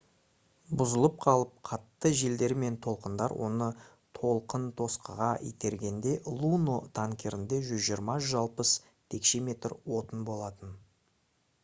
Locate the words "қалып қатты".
1.23-2.11